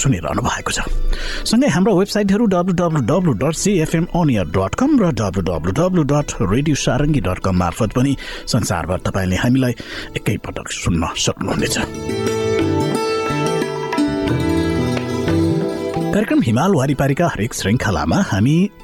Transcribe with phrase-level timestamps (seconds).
[0.00, 0.80] सुनिरहनु भएको छ
[1.48, 6.02] सँगै हाम्रो वेबसाइटहरू W W W dot CFM अनियर dot com र W W W
[6.14, 8.16] dot radio Sarangi dot com मार्फत पनि
[8.54, 9.74] संसारभर तपाईँले हामीलाई
[10.22, 11.76] एकैपटक सुन्न सक्नुहुनेछ
[16.14, 18.56] कार्यक्रम हिमाल वारिपारीका हरेक श्रृङ्खलामा हामी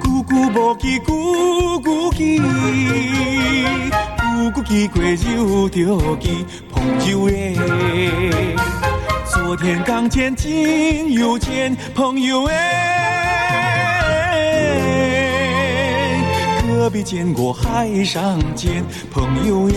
[0.00, 2.40] 姑姑无见，姑姑见，
[4.22, 8.54] 姑姑见过又着见，朋友哎。
[9.26, 13.17] 昨天刚见，今又见，朋友哎。
[16.88, 18.82] 何必见过海上见
[19.12, 19.76] 朋友耶？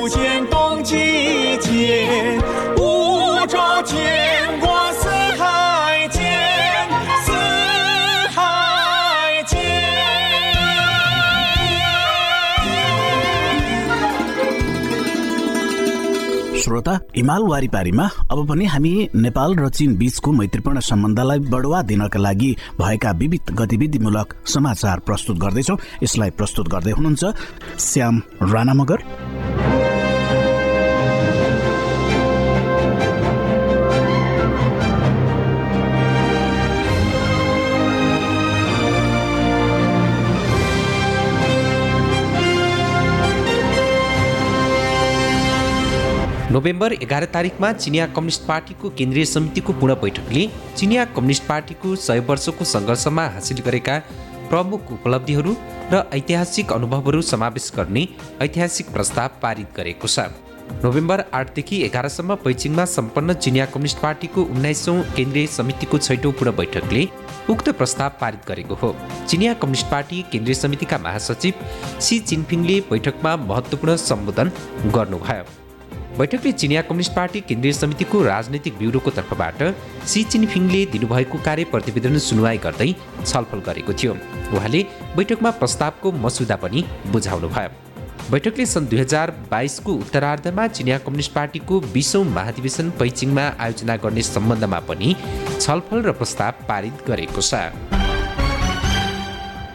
[16.81, 22.51] श्रोता हिमाल वारिपारीमा अब पनि हामी नेपाल र चीन बीचको मैत्रीपूर्ण सम्बन्धलाई बढुवा दिनका लागि
[22.81, 28.21] भएका विविध गतिविधिमूलक समाचार प्रस्तुत गर्दैछौ यसलाई प्रस्तुत गर्दै हुनुहुन्छ श्याम
[28.53, 29.20] राणा मगर
[46.51, 50.45] नोभेम्बर एघार तारिकमा चिनिया कम्युनिस्ट पार्टीको केन्द्रीय समितिको पूर्ण बैठकले
[50.77, 53.95] चिनिया कम्युनिस्ट पार्टीको सय वर्षको सङ्घर्षमा हासिल गरेका
[54.49, 55.53] प्रमुख उपलब्धिहरू
[55.93, 58.03] र ऐतिहासिक अनुभवहरू समावेश गर्ने
[58.47, 60.27] ऐतिहासिक प्रस्ताव पारित गरेको छ
[60.87, 67.03] नोभेम्बर आठदेखि एघारसम्म पैचिङमा सम्पन्न चिनिया कम्युनिस्ट पार्टीको उन्नाइसौँ केन्द्रीय समितिको छैटौँ पूर्ण बैठकले
[67.55, 71.65] उक्त प्रस्ताव पारित गरेको हो चिनिया कम्युनिस्ट पार्टी केन्द्रीय समितिका महासचिव
[72.09, 74.51] सी चिनफिङले बैठकमा महत्त्वपूर्ण सम्बोधन
[74.99, 75.59] गर्नुभयो
[76.17, 79.61] बैठकले चिनिया कम्युनिस्ट पार्टी केन्द्रीय समितिको राजनैतिक ब्युरोको तर्फबाट
[80.13, 82.89] सी चिनफिङले दिनुभएको कार्य प्रतिवेदन सुनवाई गर्दै
[83.25, 84.15] छलफल गरेको थियो
[84.59, 84.81] उहाँले
[85.17, 86.83] बैठकमा प्रस्तावको मसुदा पनि
[87.15, 87.69] बुझाउनुभयो
[88.31, 94.83] बैठकले सन् दुई हजार बाइसको उत्तरार्धमा चिनिया कम्युनिस्ट पार्टीको बिसौँ महाधिवेशन पैचिङमा आयोजना गर्ने सम्बन्धमा
[94.93, 98.00] पनि छलफल र प्रस्ताव पारित गरेको छ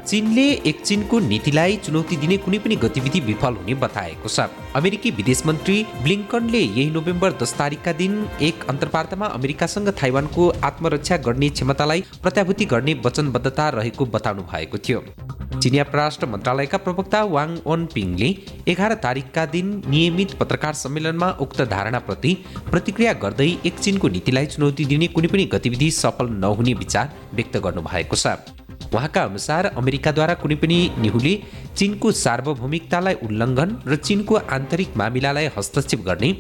[0.09, 4.45] चीनले एक चिनको नीतिलाई चुनौती दिने कुनै पनि गतिविधि विफल हुने बताएको छ
[4.81, 8.13] अमेरिकी विदेश मन्त्री ब्लिङ्कनले यही नोभेम्बर दस तारिकका दिन
[8.49, 15.01] एक अन्तर्वार्तामा अमेरिकासँग ताइवानको आत्मरक्षा गर्ने क्षमतालाई प्रत्याभूति गर्ने वचनबद्धता रहेको बताउनु भएको थियो
[15.63, 18.29] चिनिया परराष्ट्र मन्त्रालयका प्रवक्ता वाङ ओन पिङले
[18.75, 22.33] एघार तारिकका दिन नियमित पत्रकार सम्मेलनमा उक्त धारणाप्रति
[22.73, 27.11] प्रतिक्रिया गर्दै एक चिनको नीतिलाई चुनौती दिने कुनै पनि गतिविधि सफल नहुने विचार
[27.41, 28.37] व्यक्त गर्नुभएको छ
[28.97, 31.33] उहाँका अनुसार अमेरिकाद्वारा कुनै पनि निहुले
[31.81, 36.31] चिनको सार्वभौमिकतालाई उल्लङ्घन र चिनको आन्तरिक मामिलालाई हस्तक्षेप गर्ने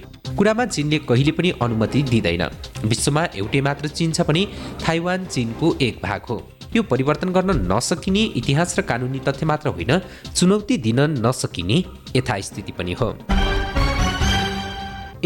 [0.40, 2.44] कुरामा चिनले कहिले पनि अनुमति दिँदैन
[2.92, 4.46] विश्वमा एउटै मात्र चिन छ भने
[4.86, 6.36] थाइवान चिनको एक भाग हो
[6.76, 9.98] यो परिवर्तन गर्न नसकिने इतिहास र कानुनी तथ्य मात्र होइन
[10.28, 11.82] चुनौती दिन नसकिने
[12.20, 13.10] यथास्थिति पनि हो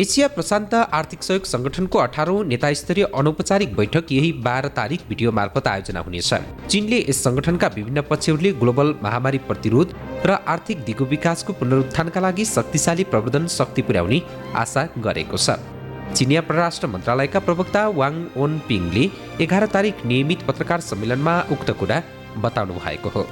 [0.00, 5.67] एसिया प्रशान्त आर्थिक सहयोग सङ्गठनको अठारौँ नेता स्तरीय अनौपचारिक बैठक यही बाह्र तारिक भिडियो मार्फत
[5.73, 6.29] आयोजना हुनेछ
[6.75, 9.93] चीनले यस सङ्गठनका विभिन्न पक्षहरूले ग्लोबल महामारी प्रतिरोध
[10.31, 14.20] र आर्थिक दिगो विकासको पुनरुत्थानका लागि शक्तिशाली प्रवर्धन शक्ति पुर्याउने
[14.62, 15.58] आशा गरेको छ
[16.14, 18.14] चिनिया परराष्ट्र मन्त्रालयका प्रवक्ता वाङ
[18.46, 19.05] ओन पिङले
[19.46, 22.03] एघार तारिक नियमित पत्रकार सम्मेलनमा उक्त कुरा
[22.49, 23.23] बताउनु भएको हो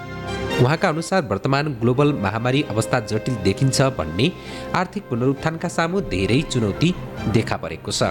[0.62, 4.30] उहाँका अनुसार वर्तमान ग्लोबल महामारी अवस्था जटिल देखिन्छ भन्ने
[4.78, 6.94] आर्थिक पुनरुत्थानका सामु धेरै चुनौती
[7.36, 8.08] देखा परेको छ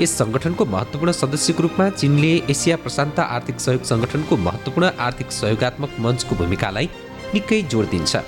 [0.00, 6.36] यस सङ्गठनको महत्त्वपूर्ण सदस्यको रूपमा चिनले एसिया प्रशान्त आर्थिक सहयोग सङ्गठनको महत्त्वपूर्ण आर्थिक सहयोगात्मक मञ्चको
[6.42, 6.88] भूमिकालाई
[7.36, 8.22] निकै जोड दिन्छ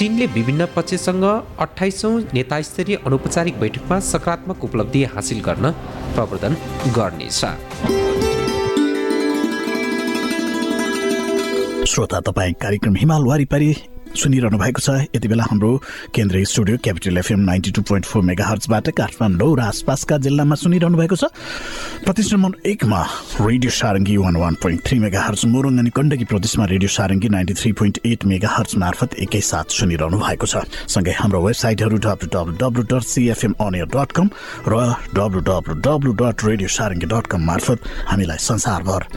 [0.00, 1.24] चिनले विभिन्न पक्षसँग
[1.68, 5.70] अठाइसौँ नेता स्तरीय अनौपचारिक बैठकमा सकारात्मक उपलब्धि हासिल गर्न
[6.18, 6.56] प्रवर्धन
[7.00, 7.42] गर्नेछ
[11.94, 13.72] श्रोता तपाईँ कार्यक्रम हिमाल वारिपारी
[14.22, 15.70] सुनिरहनु भएको छ यति बेला हाम्रो
[16.14, 20.96] केन्द्रीय studio Capital FM ninety two point four mega हर्चबाट काठमाडौँ र आसपासका जिल्लामा सुनिरहनु
[21.02, 21.26] भएको छ
[22.06, 23.00] प्रदेश नम्बर एकमा
[23.42, 27.72] radio Sarangi one one point three megahertz Morang अनि गण्डकी प्रदेशमा radio Sarangi ninety three
[27.82, 28.24] point eight
[28.54, 30.62] megahertz मार्फत एकैसाथ सुनिरहनु भएको छ
[30.94, 34.30] सँगै हाम्रो वेबसाइटहरू W W W dot CFM अनियर dot com
[34.70, 39.08] र W W W dot radio Sarangi dot com मार्फत हामीलाई संसारभर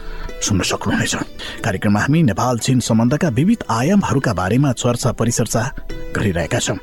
[0.49, 5.61] सुन्न सक्नुहुनेछ कार्यक्रममा हामी नेपाल चीन सम्बन्धका विविध आयामहरूका बारेमा चर्चा परिचर्चा
[6.15, 6.75] गरिरहेका छौँ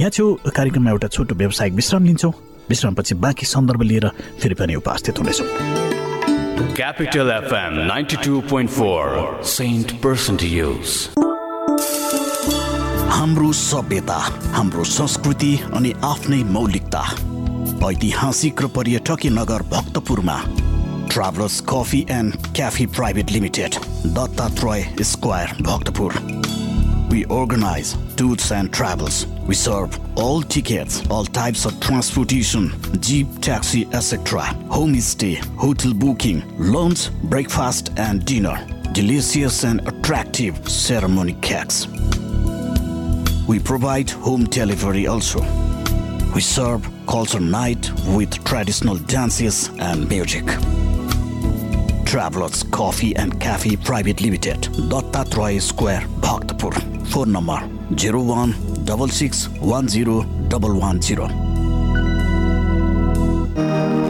[0.00, 2.32] यहाँ छेउ कार्यक्रममा एउटा छोटो व्यावसायिक विश्राम लिन्छौँ
[2.68, 4.06] विश्रामपछि बाँकी सन्दर्भ लिएर
[4.40, 5.46] फेरि पनि उपस्थित हुनेछौँ
[6.76, 9.92] Capital FM ninety two point four cent
[13.18, 14.16] हाम्रो सभ्यता
[14.56, 17.02] हाम्रो संस्कृति अनि आफ्नै मौलिकता
[17.90, 20.38] ऐतिहासिक र पर्यटकीय नगर भक्तपुरमा
[21.16, 23.74] travellers coffee and cafe private limited
[24.18, 26.12] Dattatreya square Bhaktapur
[27.08, 29.26] We organize tours and travels.
[29.46, 34.40] We serve all tickets, all types of transportation, jeep, taxi, etc.
[34.68, 38.58] Homestay, hotel booking, lunch, breakfast and dinner.
[38.92, 41.86] Delicious and attractive ceremony cakes.
[43.46, 45.40] We provide home delivery also.
[46.34, 50.44] We serve culture night with traditional dances and music.
[52.10, 56.74] Travellers coffee and cafe private limited Dattatreya square Bhaktapur
[57.14, 58.54] phone number zero one
[58.92, 60.18] double six one zero
[60.54, 61.28] double one zero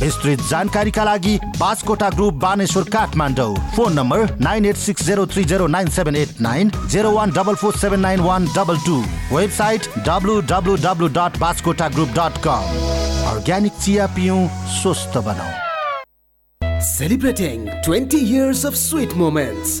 [0.00, 5.66] विस्तृत जानकारीका लागि Baskota group Baneshwar Kathmandu phone number nine eight six zero three zero
[5.74, 8.96] nine seven eight nine zero one double four seven nine one double two
[9.36, 12.68] website W W W dot Baskota group dot com
[13.32, 14.42] organic चिया पियौँ
[14.82, 19.80] स्वस्थ बनाऊ celebrating twenty years of sweet moments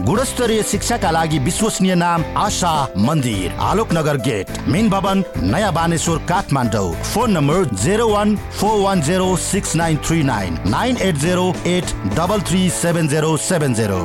[0.00, 5.22] गुणस्तरीय शिक्षाका लागि विश्वसनीय नाम आशा मन्दिर आलोकनगर गेट मेन भवन
[5.52, 10.96] नयाँ Baneshwar Kathmandu phone number zero one four one zero six nine three nine nine
[11.08, 11.44] eight zero
[11.74, 13.98] eight double three seven zero seven zero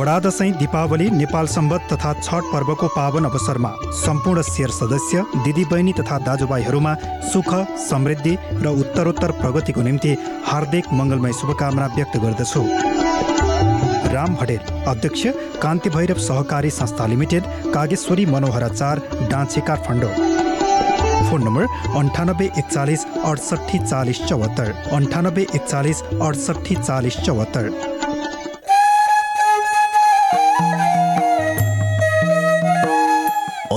[0.04, 3.68] झोडा दसैँ दीपावली नेपाल सम्बत तथा छठ पर्वको पावन अवसरमा
[4.00, 6.92] सम्पूर्ण शेर सदस्य दिदीबहिनी तथा दाजुभाइहरूमा
[7.32, 7.48] सुख
[7.88, 8.34] समृद्धि
[8.64, 10.10] र उत्तरोत्तर प्रगतिको निम्ति
[10.48, 12.62] हार्दिक मङ्गलमय शुभकामना व्यक्त गर्दछु
[14.16, 15.22] राम हडेल अध्यक्ष
[15.64, 17.44] कान्ति भैरव सहकारी संस्था लिमिटेड
[17.78, 19.00] कागेश्वरी मनोहराचार
[19.32, 20.12] डाँचे काठमाडौँ
[21.30, 24.70] फोन नम्बर अन्ठानब्बे एकचालिस अडसट्ठी चालिस चौहत्तर
[25.00, 27.92] अन्ठानब्बे एकचालिस अडसट्ठी चालिस चौहत्तर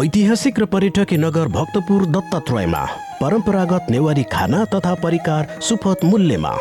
[0.04, 2.84] ऐतिहासिक र पर्यटकीय नगर भक्तपुर दत्तात्रयमा
[3.22, 6.52] परम्परागत नेवारी खाना तथा परिकार सुपथ मूल्यमा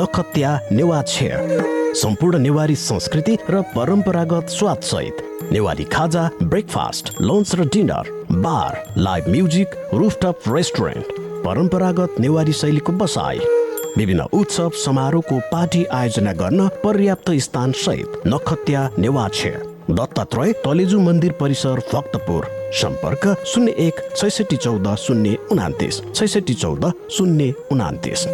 [0.00, 1.00] नखत्या नेवा
[2.02, 8.08] सम्पूर्ण नेवारी संस्कृति र परम्परागत स्वादसहित नेवारी खाजा ब्रेकफास्ट लन्च र dinner
[8.48, 11.12] bar live music rooftop restaurant
[11.44, 13.38] परम्परागत नेवारी शैलीको बसाई
[13.98, 21.80] विभिन्न उत्सव समारोहको पार्टी आयोजना गर्न पर्याप्त स्थान सहित नखत्या नेवाछे दत्तात्रय तलेजु मन्दिर परिसर
[21.92, 22.44] भक्तपुर
[22.80, 28.24] सम्पर्क शून्य एक छैसठी चौध शून्य उनातिस छैसठी चौध शून्य उनातिस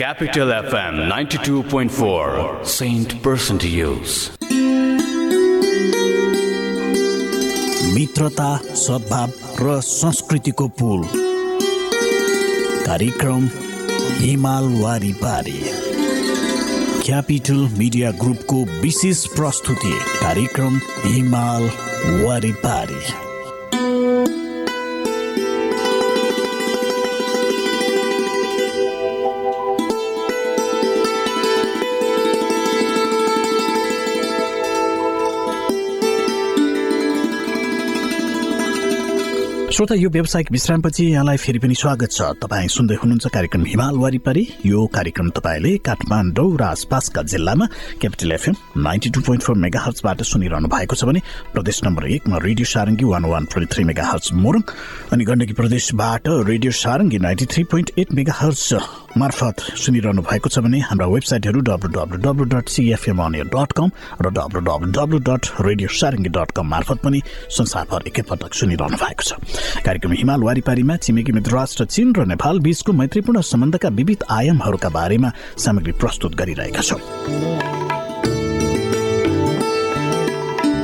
[0.00, 2.30] Capital FM ninety two point four
[7.94, 9.30] मित्रता सद्भाव
[9.62, 11.04] र संस्कृतिको पुल
[12.86, 13.48] कार्यक्रम
[14.20, 15.90] हिमाल वारी पारी
[17.04, 21.68] क्यापिटल मिडिया ग्रुपको विशेष प्रस्तुति कार्यक्रम हिमाल
[22.24, 23.30] वारिपारी
[39.74, 44.42] श्रोता यो व्यावसायिक विश्रामपछि यहाँलाई फेरि पनि स्वागत छ तपाईँ सुन्दै हुनुहुन्छ कार्यक्रम हिमाल वारिपारी
[44.68, 47.66] यो कार्यक्रम तपाईँले काठमाडौँ र आसपासका जिल्लामा
[48.04, 51.20] Capital FM ninety two point four mega हर्चबाट सुनिरहनु भएको छ भने
[51.56, 54.62] प्रदेश नम्बर एकमा radio Sarangi one one point three megahertz Morang
[55.16, 58.12] अनि गण्डकी प्रदेशबाट radio Sarangi ninety three point eight
[58.44, 58.68] megahertz
[59.20, 63.90] मार्फत सुनिरहनु भएको छ भने हाम्रा वेबसाइटहरू W W W dot CFM अनियर dot com
[64.24, 67.20] र W W W dot radio Sarangi dot com मार्फत पनि
[67.58, 72.92] संसारभर एकैपटक सुनिरहनु भएको छ कार्यक्रम हिमाल वारिपारीमा छिमेकी मित्र राष्ट्र चीन र नेपाल बीचको
[73.02, 75.32] मैत्रीपूर्ण सम्बन्धका विविध आयामहरूका बारेमा
[75.66, 78.00] सामग्री प्रस्तुत गरिरहेका छौँ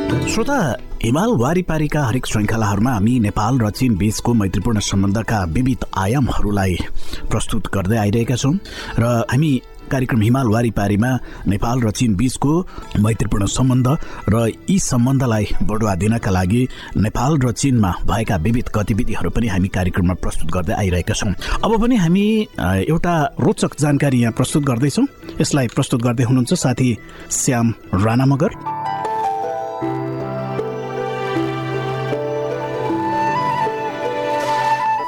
[0.09, 0.55] श्रोता
[1.03, 6.77] हिमाल वारिपारीका हरेक श्रृङ्खलाहरूमा हामी नेपाल र चीन बीचको मैत्रीपूर्ण सम्बन्धका विविध आयामहरूलाई
[7.31, 8.53] प्रस्तुत गर्दै आइरहेका छौँ
[8.99, 9.51] र हामी
[9.91, 11.11] कार्यक्रम हिमाल वारिपारीमा
[11.53, 12.55] नेपाल र चीन बीचको
[13.07, 13.87] मैत्रीपूर्ण सम्बन्ध
[14.37, 20.15] र यी सम्बन्धलाई बढुवा दिनका लागि नेपाल र चीनमा भएका विविध गतिविधिहरू पनि हामी कार्यक्रममा
[20.25, 21.33] प्रस्तुत गर्दै आइरहेका छौँ
[21.69, 22.25] अब पनि हामी
[22.89, 25.07] एउटा रोचक जानकारी यहाँ प्रस्तुत गर्दैछौँ
[25.45, 26.91] यसलाई प्रस्तुत गर्दै हुनुहुन्छ साथी
[27.43, 27.73] श्याम
[28.09, 28.57] राणा मगर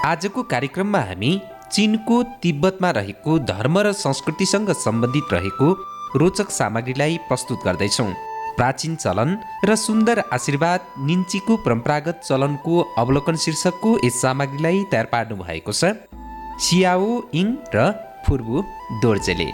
[0.07, 1.31] आजको कार्यक्रममा हामी
[1.73, 5.67] चिनको तिब्बतमा रहेको धर्म र संस्कृतिसँग सम्बन्धित रहेको
[6.21, 8.07] रोचक सामग्रीलाई प्रस्तुत गर्दैछौँ
[8.57, 9.37] प्राचीन चलन
[9.71, 15.93] र सुन्दर आशीर्वाद निन्चीको परम्परागत चलनको अवलोकन शीर्षकको यस सामग्रीलाई तयार पार्नु भएको छ
[16.69, 17.11] सियाओ
[17.43, 17.87] इङ र
[18.29, 18.63] फुर्बु
[19.05, 19.49] दोर्जेले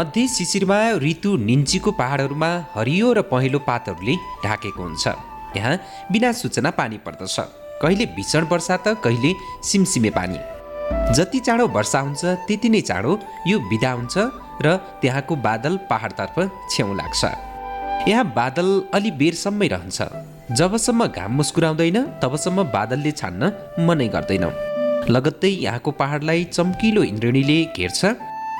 [0.00, 4.14] मध्य शिशिरमा ऋतु निन्चीको पहाडहरूमा हरियो र पहेँलो पातहरूले
[4.46, 5.06] ढाकेको हुन्छ
[5.62, 5.74] यहाँ
[6.16, 7.38] बिना सूचना पानी पर्दछ
[7.82, 9.30] कहिले भीषण वर्षा त कहिले
[9.68, 10.40] सिमसिमे पानी
[11.16, 13.12] जति चाँडो वर्षा हुन्छ त्यति नै चाँडो
[13.50, 14.16] यो विदा हुन्छ
[14.64, 14.68] र
[15.02, 16.36] त्यहाँको बादल पहाडतर्फ
[16.72, 17.22] छेउ लाग्छ
[18.10, 19.98] यहाँ बादल अलि बेरसम्मै रहन्छ
[20.60, 23.52] जबसम्म घाम मुस्कुराउँदैन तबसम्म बादलले छान्न
[23.88, 24.44] मनै गर्दैन
[25.14, 28.00] लगत्तै यहाँको पहाडलाई चम्किलो इन्द्रिणीले घेर्छ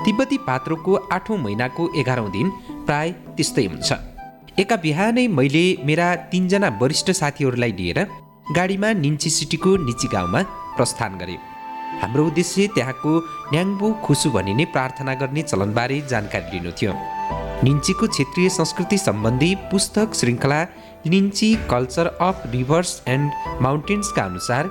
[0.05, 2.49] तिब्बती पात्रोको आठौँ महिनाको एघारौँ दिन
[2.89, 3.89] प्राय त्यस्तै हुन्छ
[4.65, 8.01] एका बिहानै मैले मेरा तिनजना वरिष्ठ साथीहरूलाई लिएर
[8.57, 10.41] गाडीमा निन्ची सिटीको निची गाउँमा
[10.77, 11.37] प्रस्थान गरे
[12.03, 13.11] हाम्रो उद्देश्य त्यहाँको
[13.53, 16.93] न्याङ्बो खुसु भनिने प्रार्थना गर्ने चलनबारे जानकारी लिनु थियो
[17.65, 20.61] निन्चीको क्षेत्रीय संस्कृति सम्बन्धी पुस्तक श्रृङ्खला
[21.15, 24.71] निन्ची कल्चर अफ रिभर्स एन्ड माउन्टेन्सका अनुसार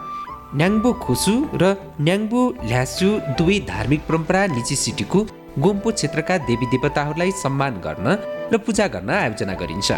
[0.59, 1.71] न्याङ्बो खुसु र
[2.07, 5.19] न्याङ्बो ल्यासु दुवै धार्मिक परम्परा निची सिटीको
[5.65, 8.07] गोम्पो क्षेत्रका देवी देवताहरूलाई सम्मान गर्न
[8.55, 9.91] र पूजा गर्न आयोजना गरिन्छ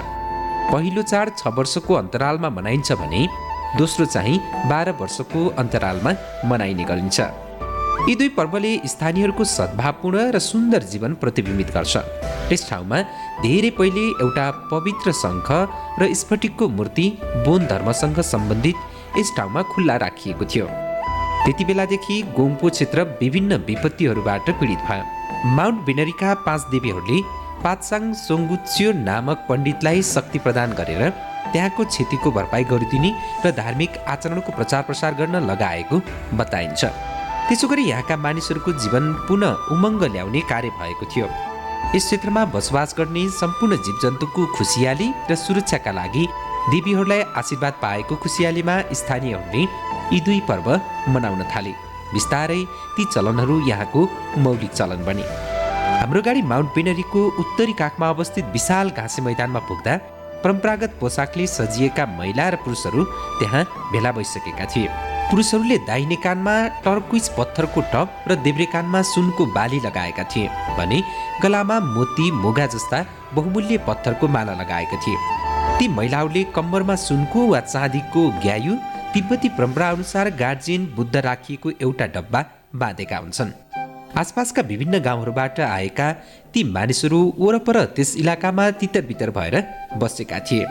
[0.73, 3.23] पहिलो चाड छ वर्षको अन्तरालमा मनाइन्छ भने
[3.77, 4.38] दोस्रो चाहिँ
[4.69, 6.12] बाह्र वर्षको अन्तरालमा
[6.49, 7.19] मनाइने गरिन्छ
[8.10, 11.95] यी दुई पर्वले स्थानीयहरूको सद्भावपूर्ण र सुन्दर जीवन प्रतिबिम्बित गर्छ
[12.53, 12.99] यस ठाउँमा
[13.45, 15.49] धेरै पहिले एउटा पवित्र शङ्ख
[16.03, 17.05] र स्फटिकको मूर्ति
[17.47, 20.67] बोन धर्मसँग सम्बन्धित यस ठाउँमा खुल्ला राखिएको थियो
[21.47, 27.21] त्यति बेलादेखि गोङपो क्षेत्र विभिन्न विपत्तिहरूबाट पीडित भयो माउन्ट बिनरीका पाँच देवीहरूले
[27.65, 31.07] पाचसाङ सोङ्गुच्यो नामक पण्डितलाई शक्ति प्रदान गरेर
[31.54, 33.12] त्यहाँको क्षतिको भरपाई गरिदिने
[33.45, 35.99] र धार्मिक आचरणको प्रचार प्रसार गर्न लगाएको
[36.41, 36.84] बताइन्छ
[37.49, 41.27] त्यसो गरी यहाँका मानिसहरूको जीवन पुनः उमङ्ग ल्याउने कार्य भएको थियो
[41.95, 46.25] यस क्षेत्रमा बसोबास गर्ने सम्पूर्ण जीवजन्तुको खुसियाली र सुरक्षाका लागि
[46.71, 49.63] देवीहरूलाई आशीर्वाद पाएको खुसियालीमा स्थानीयहरूले
[50.13, 50.67] यी दुई पर्व
[51.15, 51.73] मनाउन थाले
[52.15, 52.62] बिस्तारै
[52.95, 54.06] ती चलनहरू यहाँको
[54.45, 55.25] मौलिक चलन बने
[56.06, 59.97] हाम्रो गाडी माउन्ट पेनरीको उत्तरी काखमा अवस्थित विशाल घाँसे मैदानमा पुग्दा
[60.43, 63.04] परम्परागत पोसाकले सजिएका महिला र पुरुषहरू
[63.39, 64.88] त्यहाँ भेला भइसकेका थिए
[65.30, 70.99] पुरुषहरूले दाहिने कानमा टर्कुइज पत्थरको टप र देब्रे कानमा सुनको बाली लगाएका थिए भने
[71.43, 78.27] गलामा मोती मुगा जस्ता बहुमूल्य पत्थरको माला लगाएका थिए ती महिलाहरूले कम्बरमा सुनको वा चाँदीको
[78.45, 78.75] ग्यायु
[79.13, 82.45] तिब्बती परम्पराअनुसार गार्जियन बुद्ध राखिएको एउटा डब्बा
[82.84, 83.56] बाँधेका हुन्छन्
[84.17, 86.12] आसपासका विभिन्न गाउँहरूबाट आएका
[86.56, 89.63] ती मानिसहरू वरपर त्यस इलाकामा तितरबितर भएर
[90.02, 90.65] बसेका थिए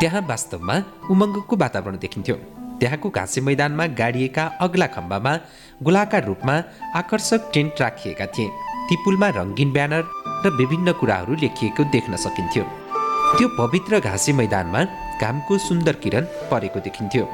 [0.00, 0.74] त्यहाँ वास्तवमा
[1.14, 2.34] उमङ्गको वातावरण देखिन्थ्यो
[2.80, 5.34] त्यहाँको घाँसे मैदानमा गाडिएका अग्ला खम्बामा
[5.88, 6.56] गोलाकार रूपमा
[7.00, 8.48] आकर्षक टेन्ट राखिएका थिए
[8.88, 10.04] ती पुलमा रङ्गिन ब्यानर
[10.44, 12.64] र विभिन्न कुराहरू लेखिएको देख्न सकिन्थ्यो
[13.38, 14.84] त्यो पवित्र घाँसे मैदानमा
[15.22, 17.24] घामको सुन्दर किरण परेको देखिन्थ्यो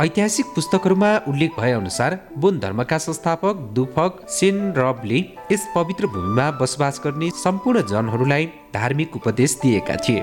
[0.00, 5.18] ऐतिहासिक पुस्तकहरूमा उल्लेख भएअनुसार बोन धर्मका संस्थापक दुफक सेन रबले
[5.52, 10.20] यस पवित्र भूमिमा बसोबास गर्ने सम्पूर्ण जनहरूलाई धार्मिक उपदेश दिएका थिए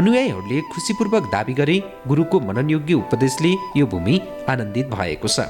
[0.00, 1.76] अनुयायीहरूले खुसीपूर्वक दावी गरे
[2.10, 4.14] गुरुको मननयोग्य उपदेशले यो भूमि
[4.54, 5.48] आनन्दित भएको छ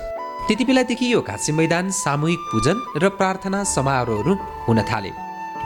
[0.48, 4.38] त्यति बेलादेखि यो घाँसी मैदान सामूहिक पूजन र प्रार्थना समारोहहरू
[4.70, 5.12] हुन थाले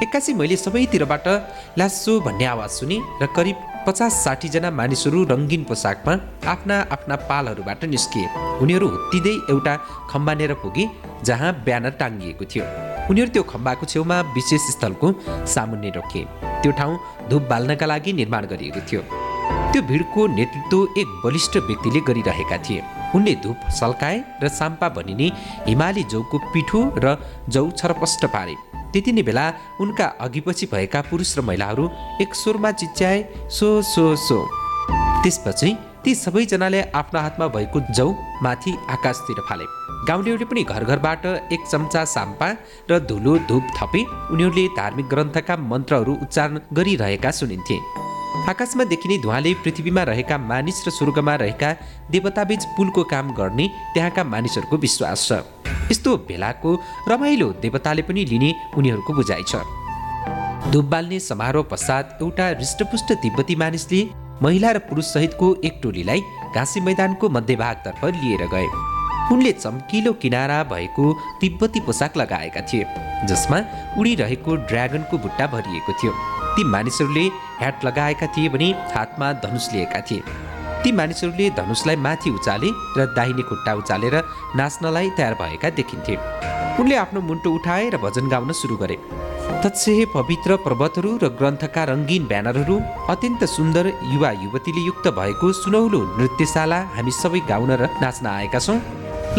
[0.09, 1.31] एक्कासी मैले सबैतिरबाट
[1.79, 6.13] लासो भन्ने आवाज सुने र करिब पचास साठीजना मानिसहरू रङ्गीन पोसाकमा
[6.53, 8.27] आफ्ना आफ्ना पालहरूबाट निस्किए
[8.65, 9.75] उनीहरू हुत्तिँदै एउटा
[10.13, 10.85] खम्बानेर पुगे
[11.31, 12.65] जहाँ ब्यानर टाङ्गिएको थियो
[13.15, 15.09] उनीहरू त्यो खम्बाको छेउमा विशेष स्थलको
[15.57, 16.95] सामुन्ने रोकिए त्यो ठाउँ
[17.33, 19.01] धुप बाल्नका लागि निर्माण गरिएको थियो
[19.73, 22.85] त्यो भिडको नेतृत्व एक बलिष्ठ व्यक्तिले गरिरहेका थिए
[23.19, 25.29] उनले धुप सल्काए र साम्पा भनिने
[25.73, 27.17] हिमाली जौको पिठो र
[27.59, 28.57] जौ छरपष्ट पारे
[28.95, 29.45] त्यति नै बेला
[29.83, 31.89] उनका अघिपछि भएका पुरुष र महिलाहरू
[32.23, 33.17] एक स्वरमा चिच्याए
[33.57, 34.39] सो सो सो
[35.23, 35.71] त्यसपछि
[36.05, 38.07] ती सबैजनाले आफ्ना हातमा भएको जौ
[38.47, 39.67] माथि आकाशतिर फाले
[40.11, 41.27] गाउँलेहरूले पनि घर घरबाट
[41.59, 42.49] एक चम्चा साम्पा
[42.93, 44.03] र धुलो धुप थपे
[44.33, 47.79] उनीहरूले धार्मिक ग्रन्थका मन्त्रहरू उच्चारण गरिरहेका सुनिन्थे
[48.49, 51.71] आकाशमा देखिने धुवाले पृथ्वीमा रहेका मानिस र स्वर्गमा रहेका
[52.11, 55.39] देवताबीच पुलको काम गर्ने त्यहाँका मानिसहरूको विश्वास छ
[55.91, 56.75] यस्तो भेलाको
[57.09, 59.63] रमाइलो देवताले पनि लिने उनीहरूको बुझाइ छ
[60.75, 64.03] धुप बाल्ने समारोह पश्चात एउटा हृष्टपुष्ट तिब्बती मानिसले
[64.43, 66.21] महिला र पुरुषसहितको एक टोलीलाई
[66.59, 68.67] घाँसी मैदानको मध्यभागतर्फ लिएर गए
[69.35, 71.07] उनले चम्किलो किनारा भएको
[71.41, 72.85] तिब्बती पोसाक लगाएका थिए
[73.33, 73.65] जसमा
[74.01, 76.15] उडिरहेको ड्रागनको बुट्टा भरिएको थियो
[76.57, 77.25] ती मानिसहरूले
[77.61, 80.21] ह्याट लगाएका थिए भने हातमा धनुष लिएका थिए
[80.83, 84.17] ती मानिसहरूले धनुषलाई माथि उचाले र दाहिने खुट्टा उचालेर
[84.61, 86.15] नाच्नलाई तयार भएका देखिन्थे
[86.83, 88.97] उनले आफ्नो मुन्टो उठाए र भजन गाउन सुरु गरे
[89.67, 92.77] तत्सेह पवित्र पर्वतहरू र ग्रन्थका रङ्गीन ब्यानरहरू
[93.15, 98.79] अत्यन्त सुन्दर युवा युवतीले युक्त भएको सुनौलो नृत्यशाला हामी सबै गाउन र नाच्न आएका छौँ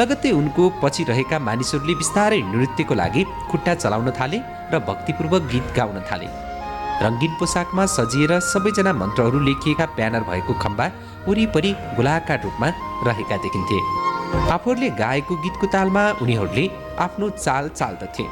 [0.02, 3.24] लगत्तै उनको पछि रहेका मानिसहरूले बिस्तारै नृत्यको लागि
[3.54, 4.42] खुट्टा चलाउन थाले
[4.76, 6.36] र भक्तिपूर्वक गीत गाउन थाले
[7.04, 10.86] रङ्गीन पोसाकमा सजिएर सबैजना मन्त्रहरू लेखिएका ब्यानर भएको खम्बा
[11.28, 12.68] वरिपरि गुलाका रूपमा
[13.08, 13.80] रहेका देखिन्थे
[14.56, 16.66] आफूहरूले गाएको गीतको तालमा उनीहरूले
[17.08, 18.26] आफ्नो चाल चाल्दथे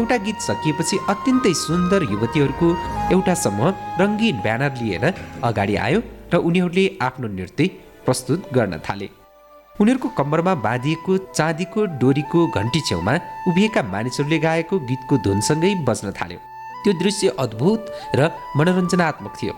[0.00, 2.68] एउटा गीत सकिएपछि अत्यन्तै सुन्दर युवतीहरूको
[3.16, 5.04] एउटा समूह रङ्गीन ब्यानर लिएर
[5.50, 6.00] अगाडि आयो
[6.34, 7.70] र उनीहरूले आफ्नो नृत्य
[8.08, 9.10] प्रस्तुत गर्न थाले
[9.80, 13.18] उनीहरूको कम्बरमा बाँधिएको चाँदीको डोरीको घन्टी छेउमा
[13.52, 16.45] उभिएका मानिसहरूले गाएको गीतको धुनसँगै बज्न थाल्यो
[16.86, 17.80] त्यो दृश्य अद्भुत
[18.18, 18.26] र
[18.58, 19.52] मनोरञ्जनात्मक थियो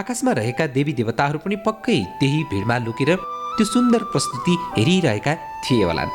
[0.00, 3.10] आकाशमा रहेका देवी देवताहरू पनि पक्कै त्यही भिडमा लुकेर
[3.56, 6.12] त्यो सुन्दर प्रस्तुति हेरिरहेका थिए होलान्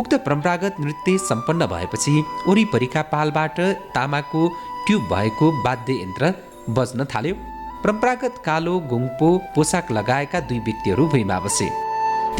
[0.00, 2.14] उक्त परम्परागत नृत्य सम्पन्न भएपछि
[2.48, 3.60] वरिपरिका पालबाट
[3.96, 4.42] तामाको
[4.86, 6.32] ट्युब भएको वाद्ययन्त्र
[6.80, 7.40] बज्न थाल्यो
[7.86, 11.70] परम्परागत कालो गुङ्पो पोसाक लगाएका दुई व्यक्तिहरू भुइँमा बसे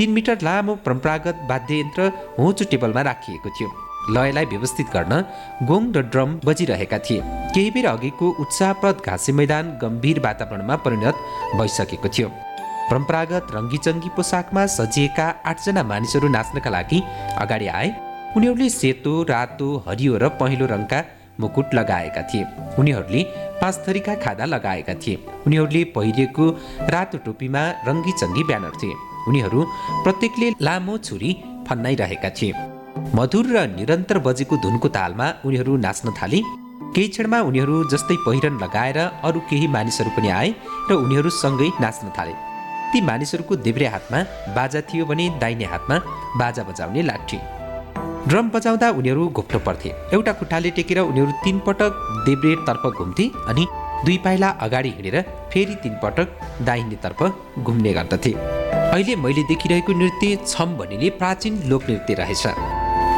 [0.00, 2.12] तिन मिटर लामो परम्परागत वाद्ययन्त्र
[2.44, 3.72] होचो टेबलमा राखिएको थियो
[4.14, 5.14] लयलाई व्यवस्थित गर्न
[5.71, 7.21] गोङ र ड्रम बजिरहेका थिए
[7.55, 11.14] केही बेर अघिको उत्साहप्रद घाँसे मैदान गम्भीर वातावरणमा परिणत
[11.61, 12.29] भइसकेको थियो
[12.90, 16.99] परम्परागत रङ्गीचङ्गी पोसाकमा सजिएका आठजना मानिसहरू नाच्नका लागि
[17.45, 17.88] अगाडि आए
[18.38, 21.01] उनीहरूले सेतो रातो हरियो र पहेँलो रङका
[21.42, 22.45] मुकुट लगाएका थिए
[22.83, 23.23] उनीहरूले
[23.62, 25.16] पाँच थरीका खादा लगाएका थिए
[25.51, 26.47] उनीहरूले पहिरिएको
[26.95, 28.12] रातो टोपीमा रङ्गी
[28.53, 28.95] ब्यानर थिए
[29.33, 29.61] उनीहरू
[30.07, 31.33] प्रत्येकले लामो छुरी
[31.69, 32.75] फन्नाइरहेका थिए
[33.14, 36.40] मधुर र निरन्तर बजेको धुनको तालमा उनीहरू नाच्न थाले
[36.95, 38.97] केही क्षणमा उनीहरू जस्तै पहिरन लगाएर
[39.29, 40.49] अरू केही मानिसहरू पनि आए
[40.90, 42.35] र उनीहरूसँगै नाच्न थाले
[42.92, 44.19] ती मानिसहरूको देब्रे हातमा
[44.59, 45.97] बाजा थियो भने दाहिने हातमा
[46.42, 47.38] बाजा बजाउने लाठी
[48.29, 51.92] ड्रम बजाउँदा उनीहरू घोप्टो पर्थे एउटा खुट्टाले टेकेर उनीहरू तिन पटक
[52.31, 53.64] देब्रेतर्फ घुम्थे अनि
[54.09, 55.16] दुई पाइला अगाडि हिँडेर
[55.55, 56.29] फेरि तिन पटक
[56.71, 57.21] दाहिनेतर्फ
[57.73, 58.33] घुम्ने गर्दथे
[58.95, 62.45] अहिले मैले देखिरहेको नृत्य छम भनिने प्राचीन लोकनृत्य रहेछ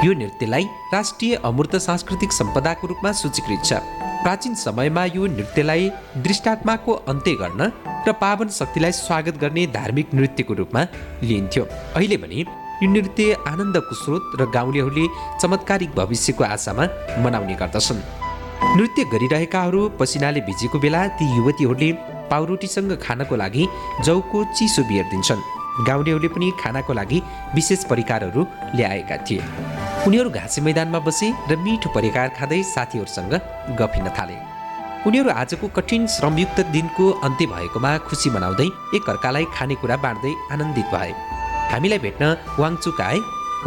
[0.05, 3.79] यो नृत्यलाई राष्ट्रिय अमूर्त सांस्कृतिक सम्पदाको रूपमा सूचीकृत छ
[4.25, 5.89] प्राचीन समयमा यो नृत्यलाई
[6.27, 7.63] दृष्टात्माको अन्त्य गर्न
[8.09, 10.83] र पावन शक्तिलाई स्वागत गर्ने धार्मिक नृत्यको रूपमा
[11.25, 11.65] लिइन्थ्यो
[11.97, 12.39] अहिले भने
[12.85, 15.09] यो नृत्य आनन्दको स्रोत र गाउँलेहरूले
[15.43, 16.89] चमत्कारिक भविष्यको आशामा
[17.27, 18.05] मनाउने गर्दछन्
[18.79, 21.91] नृत्य गरिरहेकाहरू पसिनाले भिजेको बेला ती युवतीहरूले
[22.35, 23.69] पाउरोटीसँग खानको लागि
[24.11, 25.49] जौको चिसो बियर दिन्छन्
[25.87, 27.19] गाउँलेहरूले पनि खानाको लागि
[27.55, 28.43] विशेष परिकारहरू
[28.79, 29.43] ल्याएका थिए
[30.09, 33.35] उनीहरू घाँसे मैदानमा बसे र मिठो परिकार खाँदै साथीहरूसँग
[33.81, 34.35] गफिन थाले
[35.07, 38.67] उनीहरू आजको कठिन श्रमयुक्त दिनको अन्त्य भएकोमा खुसी मनाउँदै
[38.99, 41.13] एकअर्कालाई खानेकुरा बाँड्दै आनन्दित भए
[41.73, 42.25] हामीलाई भेट्न
[42.59, 43.17] वाङचुक आए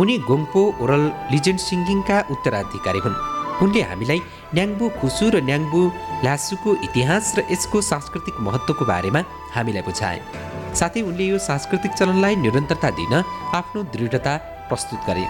[0.02, 3.20] उनी गोङपो ओरल लिजेन्ड सिङ्गिङका उत्तराधिकारी हुन्
[3.66, 4.20] उनले हामीलाई
[4.60, 5.82] न्याङ्बु खुसु र न्याङ्बु
[6.28, 12.90] लासुको इतिहास र यसको सांस्कृतिक महत्त्वको बारेमा हामीलाई बुझाए साथै उनले यो सांस्कृतिक चलनलाई निरन्तरता
[13.00, 13.14] दिन
[13.60, 14.34] आफ्नो दृढता
[14.70, 15.24] प्रस्तुत गरे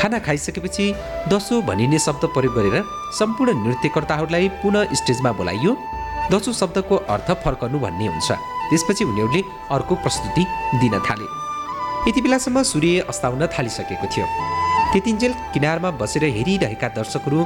[0.00, 0.84] खाना खाइसकेपछि
[1.32, 2.74] दसो भनिने शब्द प्रयोग गरेर
[3.18, 5.72] सम्पूर्ण नृत्यकर्ताहरूलाई पुनः स्टेजमा बोलाइयो
[6.34, 8.30] दसो शब्दको अर्थ फर्कनु भन्ने हुन्छ
[8.70, 9.42] त्यसपछि उनीहरूले
[9.78, 10.42] अर्को प्रस्तुति
[10.84, 11.26] दिन थाले
[12.10, 14.26] यति बेलासम्म सूर्य अस्ताउन थालिसकेको थियो
[14.92, 17.38] त्यतिन्जेल किनारमा बसेर हेरिरहेका दर्शकहरू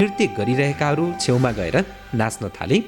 [0.00, 1.76] नृत्य गरिरहेकाहरू छेउमा गएर
[2.22, 2.78] नाच्न थाले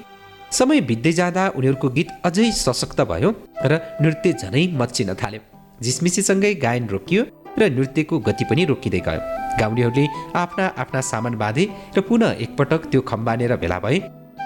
[0.60, 3.30] समय बित्दै जाँदा उनीहरूको गीत अझै सशक्त भयो
[3.70, 5.40] र नृत्य झनै मच्चिन थाल्यो
[5.84, 7.24] झिसमिसीसँगै गायन रोकियो
[7.60, 9.20] र नृत्यको गति पनि रोकिँदै गयो
[9.60, 10.04] गाउँलेहरूले
[10.42, 11.64] आफ्ना आफ्ना सामान बाँधे
[11.96, 13.98] र पुनः एकपटक त्यो खम्बानेर भेला भए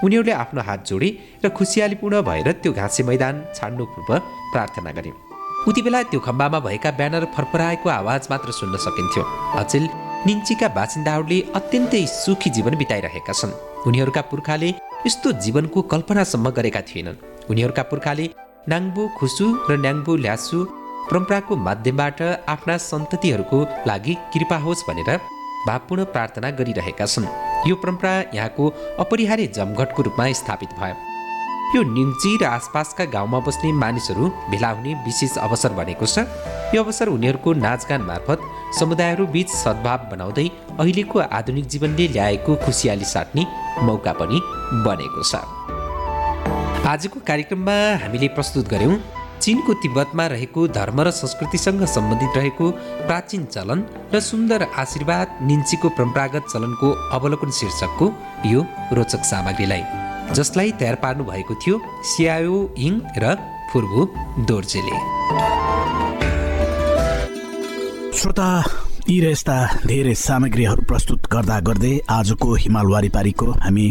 [0.05, 1.09] उनीहरूले आफ्नो हात जोडे
[1.45, 4.11] र खुसियालीपूर्ण भएर त्यो घाँसे मैदान छाड्नु पूर्व
[4.55, 5.11] प्रार्थना गरे
[5.69, 9.23] उति बेला त्यो खम्बामा भएका ब्यानर फरफराएको आवाज मात्र सुन्न सकिन्थ्यो
[9.63, 9.85] अचेल
[10.27, 13.55] निन्चीका बासिन्दाहरूले अत्यन्तै सुखी जीवन बिताइरहेका छन्
[13.93, 14.69] उनीहरूका पुर्खाले
[15.09, 17.19] यस्तो जीवनको कल्पनासम्म गरेका थिएनन्
[17.53, 18.25] उनीहरूका पुर्खाले
[18.71, 20.57] नाङ्बु खुसु र न्याङ्बु ल्यासु
[21.09, 22.19] परम्पराको माध्यमबाट
[22.53, 23.57] आफ्ना सन्ततिहरूको
[23.89, 25.09] लागि कृपा होस् भनेर
[25.69, 27.27] भावपूर्ण प्रार्थना गरिरहेका छन्
[27.71, 28.63] यो परम्परा यहाँको
[29.05, 30.97] अपरिहार्य जमघटको रूपमा स्थापित भयो
[31.77, 36.25] यो निम्ची र आसपासका गाउँमा बस्ने मानिसहरू भेला हुने विशेष अवसर बनेको छ
[36.75, 38.39] यो अवसर उनीहरूको नाचगान मार्फत
[38.81, 40.47] समुदायहरू बीच सद्भाव बनाउँदै
[40.81, 43.45] अहिलेको आधुनिक जीवनले ल्याएको खुसियाली साट्ने
[43.89, 44.41] मौका पनि
[44.89, 45.45] बनेको छ
[46.89, 48.95] आजको कार्यक्रममा हामीले प्रस्तुत गऱ्यौँ
[49.41, 52.67] चिनको तिब्बतमा रहेको धर्म र संस्कृतिसँग सम्बन्धित रहेको
[53.09, 53.79] प्राचीन चलन
[54.13, 58.09] र सुन्दर आशीर्वाद निन्चीको परम्परागत चलनको अवलोकन शीर्षकको
[58.51, 58.61] यो
[59.01, 61.81] रोचक सामग्रीलाई जसलाई तयार पार्नु भएको थियो
[62.13, 63.35] सियायो इङ र
[63.73, 64.05] फुर्बु
[64.51, 65.01] दोर्जेले
[68.19, 68.49] श्रोता
[69.09, 69.57] यी र यस्ता
[69.93, 73.89] धेरै सामग्रीहरू प्रस्तुत गर्दा गर्दै आजको हिमाल वारिपारीको हामी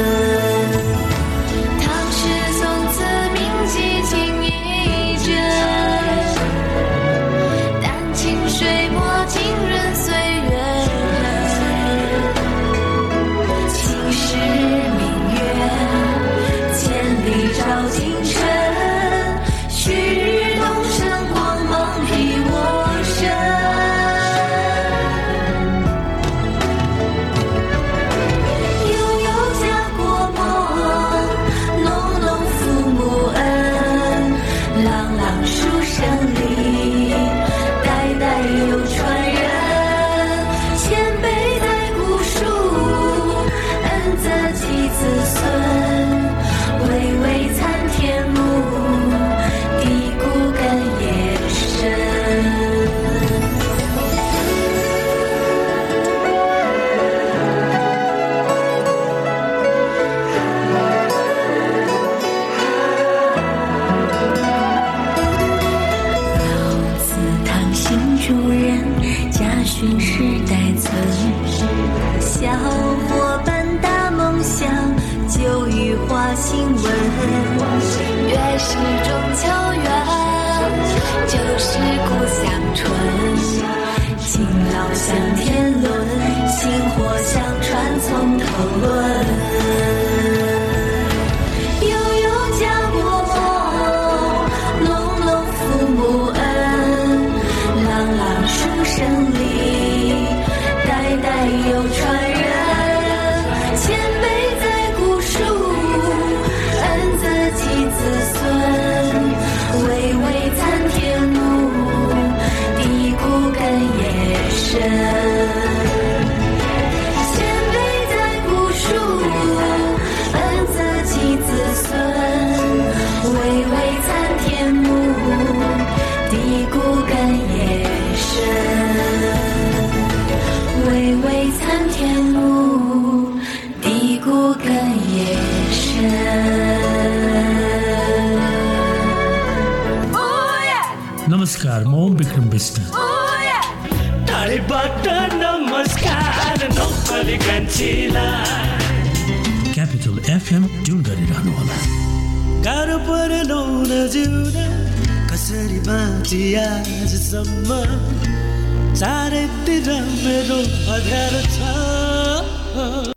[157.45, 160.59] सम्म चारैतिर मेरो
[160.97, 163.11] अध्यार छ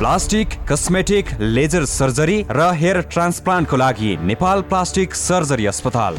[0.00, 6.18] प्लास्टिक कस्मेटिक लेजर सर्जरी र हेयर ट्रान्सप्लान्टको लागि नेपाल प्लास्टिक सर्जरी अस्पताल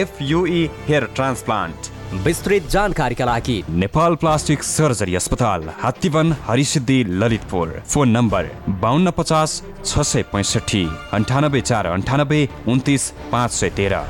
[0.00, 1.90] एफयुई हेयर ट्रान्सप्लान्ट
[2.26, 8.48] विस्तृत जानकारीका लागि नेपाल प्लास्टिक सर्जरी अस्पताल हात्तीवन हरिसिद्धि ललितपुर फोन नम्बर
[8.84, 10.82] बाहन्न पचास छ सय पैँसठी
[11.18, 12.40] अन्ठानब्बे चार अन्ठानब्बे
[12.74, 14.00] उन्तिस पाँच सय तेह्र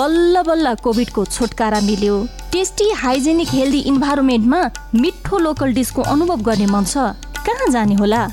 [0.00, 2.18] बल्ल बल्ल कोभिडको छुटकारा मिल्यो
[2.52, 4.62] टेस्टी हाइजेनिक हेल्दी इन्भाइरोमेन्टमा
[5.00, 7.10] मिठो लोकल डिसको अनुभव गर्ने मन छ
[7.50, 8.26] कहाँ जाने होला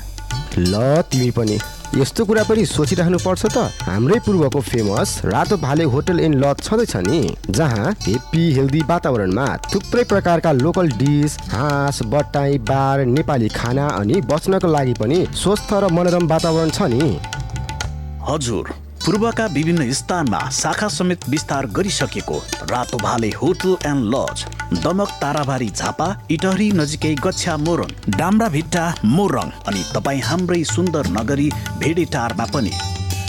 [0.58, 1.58] ल तिमी पनि
[1.96, 6.92] यस्तो कुरा पनि सोचिराख्नु पर्छ त हाम्रै पूर्वको famous Rato Bhale hotel and lodge छँदैछ
[7.08, 7.20] नि
[7.58, 14.72] जहाँ हेप्पी हेल्दी वातावरणमा थुप्रै प्रकारका लोकल डिस हाँस बटाई बार नेपाली खाना अनि बस्नको
[14.76, 17.08] लागि पनि स्वस्थ र मनोरम वातावरण छ नि
[18.28, 18.72] हजुर
[19.08, 22.36] पूर्वका विभिन्न स्थानमा शाखा समेत विस्तार गरिसकेको
[22.70, 24.42] Rato Bhale hotel and lodge
[24.84, 28.82] Damak Tarabari Jhapa Itahari नजिकै गच्छा मोरङ भिट्टा
[29.14, 31.48] मोरङ अनि तपाईँ हाम्रै सुन्दर नगरी
[31.84, 32.72] भेडेटारमा पनि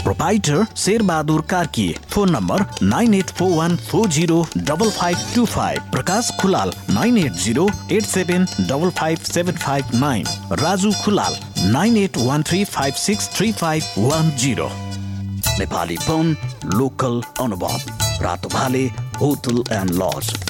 [0.02, 4.38] proprietor Sherbahadur Karki phone number nine eight four one four zero
[4.72, 7.66] double five two five Prakash Khulal nine eight zero
[7.98, 10.30] eight seven double five seven five nine
[10.66, 11.42] Raju Khulal
[11.80, 14.70] nine eight one three five six three five one zero
[15.62, 16.36] नेपालीपन
[16.80, 17.92] local अनुभव
[18.28, 18.84] Rato Bhale
[19.24, 20.49] hotel and lodge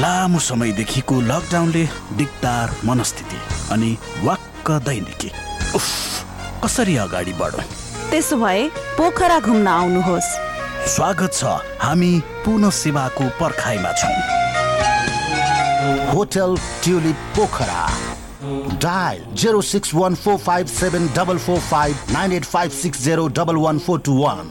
[0.00, 1.84] लामो समयदेखिको लकडाउनले
[2.18, 3.36] दिगदार मनस्थिति
[3.74, 3.90] अनि
[4.24, 5.30] वाक्क दैनिकी
[5.76, 5.86] उफ
[6.62, 7.64] कसरी अगाडि बढौँ
[8.10, 8.60] त्यसो भए
[8.98, 10.30] पोखरा घुम्न आउनुहोस्
[10.94, 11.42] स्वागत छ
[11.84, 12.12] हामी
[12.48, 14.20] पुनः सेवाको पर्खाइमा छौँ
[16.16, 16.50] hotel
[16.84, 17.82] Tulip Pokhara
[18.88, 23.24] dial zero six one four five seven double four five nine eight five six zero
[23.40, 24.44] double one four two one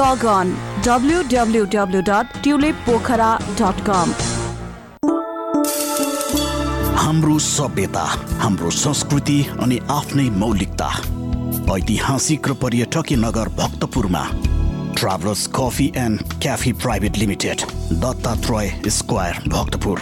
[0.00, 0.46] log on
[0.88, 4.10] W W W dot Tulip Pokhara dot com
[7.06, 8.00] हाम्रो सभ्यता
[8.42, 10.86] हाम्रो संस्कृति अनि आफ्नै मौलिकता
[11.74, 14.22] ऐतिहासिक र पर्यटकीय नगर भक्तपुरमा
[15.58, 17.62] Coffee and Cafe Private Limited.
[17.62, 19.94] Limited Dattatreya Square, Bhaktapur.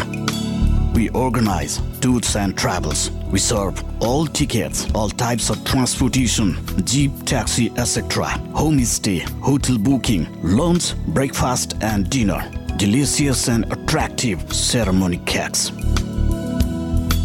[0.94, 3.04] We organize tours and travels.
[3.34, 8.30] We serve all tickets, all types of transportation, jeep, taxi, etc.
[8.62, 9.18] Homestay,
[9.50, 10.26] hotel booking,
[10.62, 10.88] lunch,
[11.20, 12.40] breakfast and dinner.
[12.86, 15.70] Delicious and attractive ceremony cakes.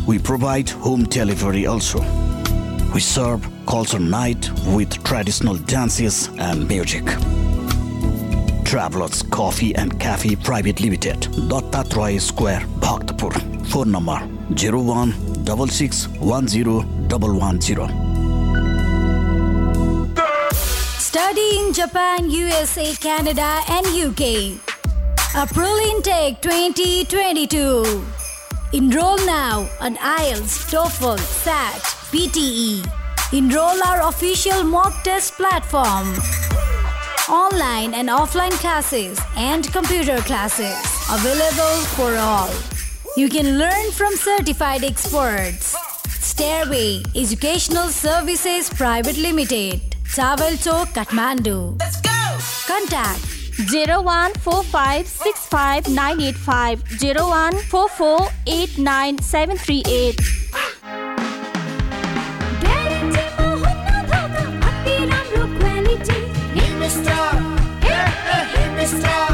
[0.09, 1.99] We provide home delivery also.
[2.95, 7.05] We serve culture night with traditional dances and music.
[8.65, 13.31] Travelers Coffee and Cafe Private Limited, Dottat Roy Square, Bhaktapur.
[13.67, 14.17] Phone number
[14.55, 15.13] 01
[21.53, 24.57] in Japan, USA, Canada, and UK.
[25.35, 28.15] April Intake 2022.
[28.71, 31.81] Enroll now on IELTS, TOEFL, SAT,
[32.13, 32.85] PTE.
[33.35, 36.13] Enroll our official mock test platform.
[37.27, 40.77] Online and offline classes and computer classes
[41.11, 42.51] available for all.
[43.17, 45.75] You can learn from certified experts.
[46.19, 49.81] Stairway Educational Services Private Limited,
[50.13, 50.59] Tawal
[50.93, 51.73] Kathmandu.
[51.81, 52.37] Let's go!
[52.69, 58.77] Contact zero one four five six five nine eight five zero one four four eight
[58.77, 60.17] nine seven three eight.
[60.17, 60.59] Hit
[68.77, 69.29] hit star.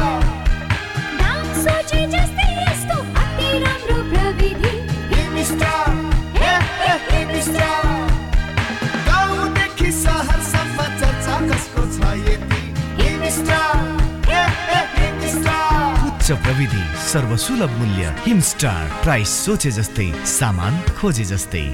[1.54, 2.45] so just.
[16.30, 21.64] उच्च प्रविधि सर्वसुलभ मूल्य Himstar price सोचे जस्तै सामान खोजे जस्तै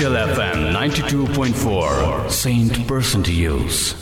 [0.00, 0.72] Capital FM
[1.28, 3.94] 92.4 Saint Person to Use.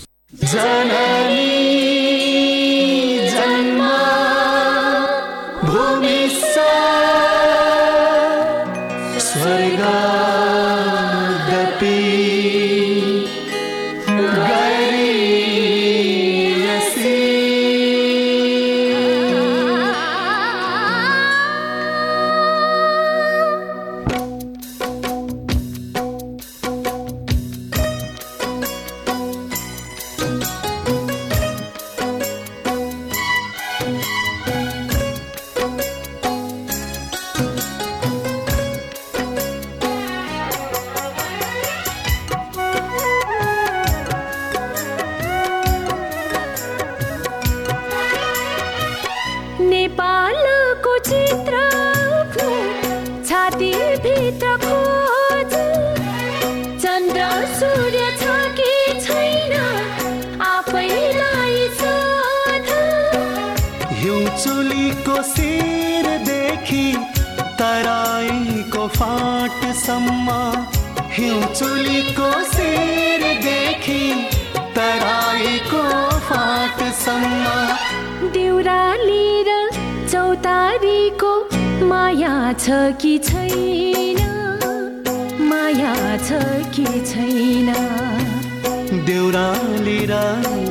[89.32, 90.14] Deurali र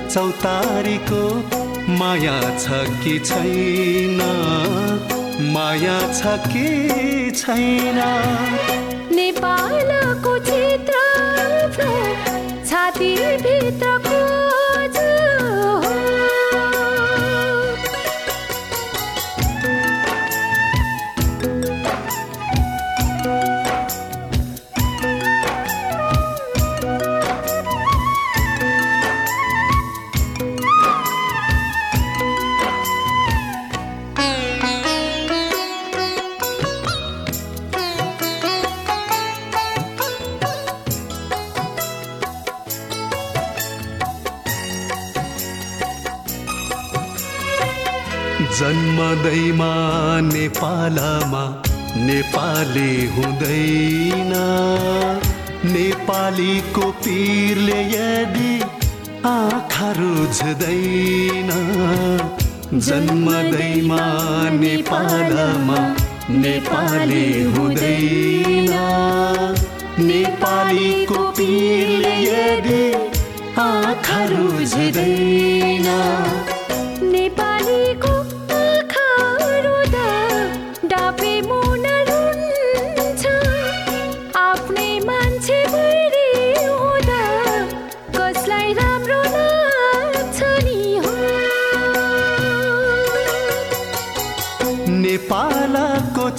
[0.10, 1.22] चौतारीको
[1.99, 4.22] माया छ कि छैन
[5.53, 7.99] माया छ कि छैन
[9.20, 11.84] नेपालको क्षेत्र
[12.70, 14.55] छाती भित्रको
[49.28, 49.72] हुँदैमा
[50.24, 51.42] नेपालमा
[52.06, 54.30] नेपाली हुँदैन
[55.74, 58.52] नेपालीको पिरले यदि
[59.32, 61.50] आँखा रुझ्दैन
[62.88, 64.00] जन्मदैमा
[64.62, 65.78] नेपालमा
[66.40, 68.74] नेपाली हुँदैन
[70.08, 72.82] नेपालीको पिरले यदि
[73.70, 75.94] आँखा रुझ्दैन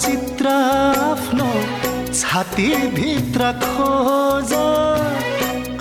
[0.03, 1.47] चित्र आफ्नो
[2.19, 4.53] छातीभित्र खोज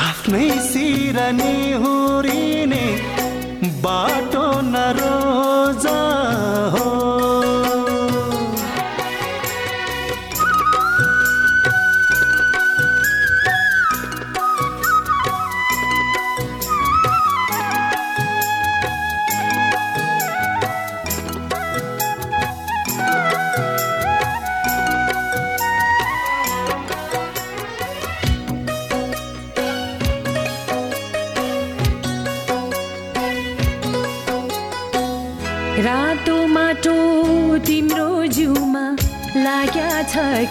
[0.06, 1.52] आफ्नै सिरानी
[1.84, 2.84] हुरिने
[3.86, 4.42] बाटो
[4.72, 5.86] नरोज
[6.78, 7.17] हो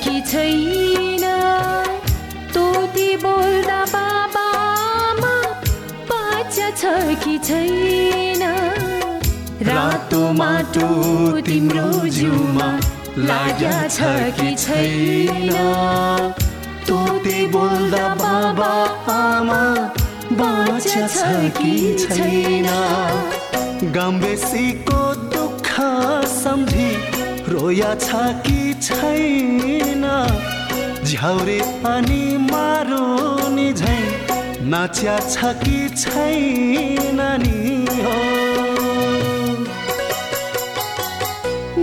[0.07, 1.23] साथी छैन
[2.55, 5.33] तोती बोल्दा बाबा आमा
[6.11, 6.91] बाचा छ
[7.23, 8.43] कि छैन
[9.69, 10.87] रातो माटो
[11.49, 11.87] तिम्रो
[12.17, 12.69] जिउमा
[13.31, 15.51] लाग्या छ कि छैन
[16.89, 18.71] तोते बोल्दा बाबा
[19.15, 19.61] आमा
[20.41, 21.73] बाचा छ कि
[22.07, 22.69] छैन
[23.99, 25.01] गम्बेसीको
[25.35, 25.75] दुःख
[26.39, 26.89] सम्झी
[27.55, 30.03] रोया छ कि छैन
[31.07, 31.57] झ्याउरे
[31.91, 32.21] अनि
[33.55, 33.97] नि झै
[34.73, 37.75] नाच्या छ कि छैन नि
[38.05, 38.15] हो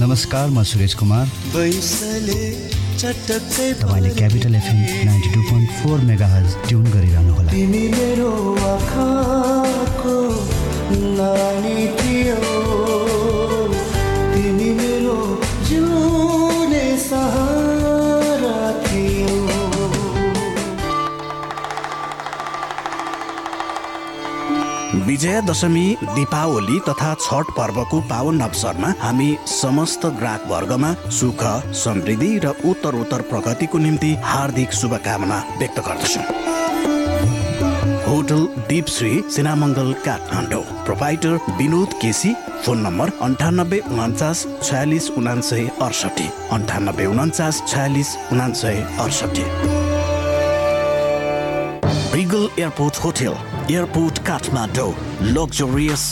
[0.05, 2.41] नमस्कार म सुरेश कुमार बैसले
[2.73, 6.03] चटक्कै तपाईँले Capital FM ninety two point four
[6.35, 8.31] megahertz tune गरिरहनु होला तिमी मेरो
[8.73, 10.19] आँखाको
[10.87, 11.87] नानी
[16.97, 18.69] सहारा
[25.05, 31.43] विजया दशमी दीपावली तथा छठ पर्वको पावन अवसरमा हामी समस्त ग्राहक वर्गमा सुख
[31.85, 36.63] समृद्धि र उत्तर उत्तर प्रगतिको निम्ति हार्दिक शुभकामना व्यक्त गर्दछौँ
[38.15, 42.29] hotel Deepshree Sinamangal Kathmandu provider Binod KC
[42.67, 49.43] phone number अन्ठानब्बे उनान्चास छयालिस उनान्सय अडसठी अन्ठानब्बे उनान्चास छयालिस उनान्सय अडसठी
[52.15, 53.35] Regal airport hotel
[53.73, 54.89] airport Kathmandu
[55.35, 56.07] luxurious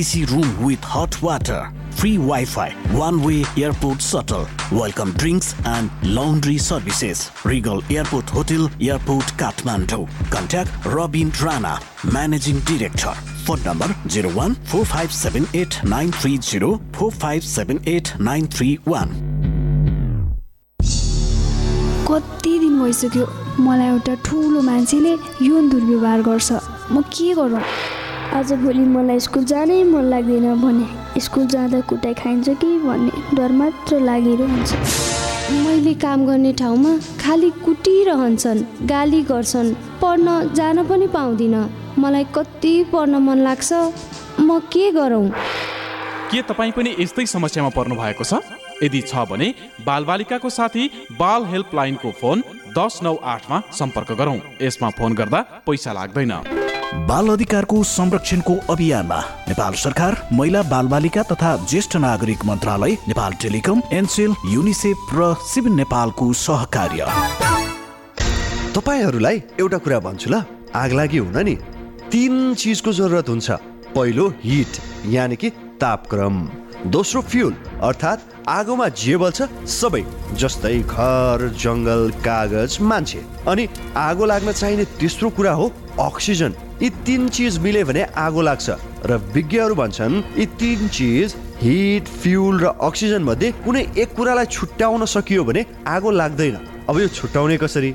[0.00, 2.70] AC room with hot water free Wi-Fi,
[3.02, 7.30] one-way airport shuttle, welcome drinks and laundry services.
[7.44, 10.06] Regal Airport Hotel, Airport Kathmandu.
[10.30, 11.80] Contact Robin Rana,
[12.12, 13.14] Managing Director.
[13.46, 19.32] Phone number 01 4578 930 4578 931.
[22.08, 23.26] कति दिन भइसक्यो
[23.64, 25.12] मलाई एउटा ठुलो मान्छेले
[25.46, 26.50] यौन दुर्व्यवहार गर्छ
[26.92, 27.62] म के गरौँ
[28.38, 33.98] आजभोलि मलाई स्कुल जानै मन लाग्दैन भने स्कुल जाँदा कुटाइ खाइन्छ कि भन्ने डर मात्र
[34.04, 34.72] लागिरहन्छ
[35.66, 41.64] मैले काम गर्ने ठाउँमा खालि कुटिरहन्छन् गाली गर्छन् पढ्न जान पनि पाउँदिनँ
[42.02, 43.72] मलाई कति पढ्न मन लाग्छ
[44.40, 45.28] म के गरौँ
[46.34, 48.42] के तपाईँ पनि यस्तै समस्यामा पर्नु भएको छ
[48.82, 49.54] यदि छ भने
[49.86, 50.90] बालबालिकाको साथी
[51.22, 52.42] बाल हेल्पलाइनको फोन
[52.78, 55.40] दस नौ आठमा सम्पर्क गरौँ यसमा फोन गर्दा
[55.70, 56.63] पैसा लाग्दैन
[56.94, 59.16] बाल अधिकारको संरक्षणको अभियानमा
[59.48, 66.32] नेपाल सरकार महिला बालबालिका तथा ज्येष्ठ नागरिक मन्त्रालय नेपाल टेलिकम एनसेल युनिसेफ र सिभिल नेपालको
[66.42, 67.06] सहकार्य
[68.78, 70.40] तपाईँहरूलाई एउटा कुरा भन्छु ल
[70.82, 71.54] आग लागि हुन नि
[72.14, 73.48] तिन चिजको जरुरत हुन्छ
[73.96, 74.80] पहिलो हिट
[75.18, 75.50] यानि कि
[75.82, 76.40] तापक्रम
[76.94, 77.54] दोस्रो फ्युल
[77.90, 78.22] अर्थात्
[78.54, 79.42] आगोमा जे बल्छ
[79.80, 80.02] सबै
[80.40, 83.66] जस्तै घर जङ्गल कागज मान्छे अनि
[84.08, 88.70] आगो लाग्न चाहिने तेस्रो कुरा हो अक्सिजन यी तिन चिज मिल्यो भने आगो लाग्छ
[89.10, 95.04] र विज्ञहरू भन्छन् यी तिन चिज हिट फ्युल र अक्सिजन मध्ये कुनै एक कुरालाई छुट्याउन
[95.14, 95.64] सकियो भने
[95.94, 96.58] आगो लाग्दैन
[96.90, 97.94] अब यो छुट्याउने कसरी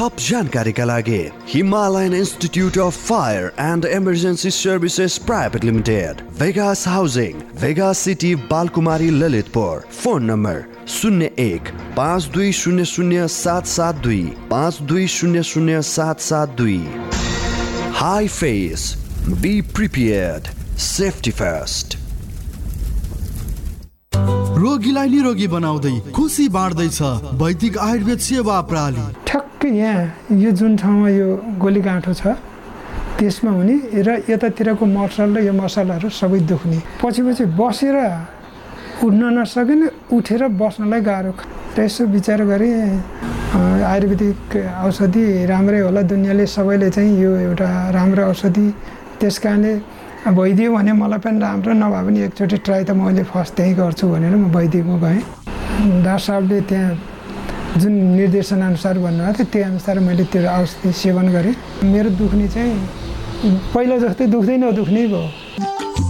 [0.00, 1.16] थप जानकारीका लागि
[1.48, 9.84] Himalayan institute of fire and emergency services private limited Vegas housing Vega city Balkumari Lalitpur
[10.00, 10.64] phone number
[11.00, 14.24] शून्य एक पाँच दुई शून्य शून्य सात सात दुई
[14.56, 16.78] पाँच दुई शून्य शून्य सात सात दुई
[18.02, 18.92] high face
[19.44, 20.50] be prepare
[20.92, 21.98] safety first
[24.60, 26.98] रोगीलाई निरोगी बनाउँदै खुसी बाँड्दैछ
[27.42, 31.28] वैदिक आयुर्वेद सेवा प्रणाली ठ्याक्कै यहाँ यो जुन ठाउँमा यो
[31.62, 32.34] गोली गाँठो छ
[33.20, 37.96] त्यसमा हुने र यतातिरको मसल र यो मसलाहरू सबै दुख्ने पछि पछि बसेर
[39.04, 39.86] उठ्न नसकिने
[40.20, 41.32] उठेर बस्नलाई गाह्रो
[41.76, 42.76] र यसो विचार गरेँ
[43.92, 44.52] आयुर्वेदिक
[44.84, 48.66] औषधि राम्रै होला दुनियाँले सबैले चाहिँ यो एउटा राम्रो औषधि
[49.24, 49.72] त्यस कारणले
[50.28, 54.34] भइदियो भने मलाई पनि राम्रो नभए पनि एकचोटि ट्राई त मैले फर्स्ट त्यहीँ गर्छु भनेर
[54.36, 55.22] म भइदिएको गएँ
[56.04, 61.54] डाक्टर साहबले त्यहाँ जुन निर्देशनअनुसार भन्नुभएको थियो त्यही अनुसार मैले त्यो औषधि सेवन गरेँ
[61.92, 65.22] मेरो दुख्ने चाहिँ पहिला जस्तै दुख्दैन नदुख्ने भयो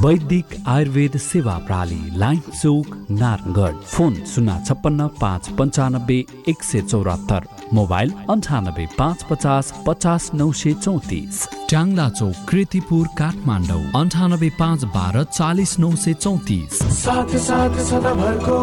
[0.05, 2.87] वैदिक आयुर्वेद सेवा प्रणाली लाइन चौक
[3.21, 6.19] नारायणगढ फोन शून्य छप्पन्न पाँच पन्चानब्बे
[6.53, 7.47] एक सय चौरात्तर
[7.79, 15.25] मोबाइल अन्ठानब्बे पाँच पचास पचास नौ सय चौतिस ट्याङ्ला चौक कृतिपुर काठमाडौँ अन्ठानब्बे पाँच बाह्र
[15.39, 18.59] चालिस नौ सय चौतिस साथ साथ सदाभरको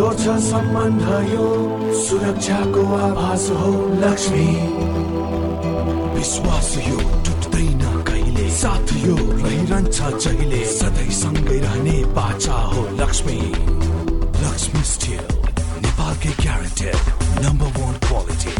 [0.00, 1.46] जो छ सम्बन्ध यो
[2.06, 3.72] सुरक्षाको आभास हो
[4.04, 4.46] लक्ष्मी
[6.18, 7.80] विश्वास यो टुट्दैन
[8.12, 13.34] कहिले साथ यो रहे जान्छ जहिले सधैँ सँगै रहने बाचा हो लक्ष्मी
[14.44, 15.20] लक्ष्मी स्टिल
[15.84, 18.56] नेपालकै ग्यारेन्टेड नम्बर वान क्वालिटी